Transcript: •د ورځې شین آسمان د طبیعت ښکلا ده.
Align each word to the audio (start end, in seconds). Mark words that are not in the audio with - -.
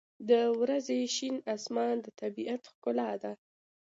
•د 0.29 0.31
ورځې 0.61 0.99
شین 1.15 1.35
آسمان 1.55 1.95
د 2.01 2.07
طبیعت 2.21 2.61
ښکلا 2.73 3.11
ده. 3.23 3.31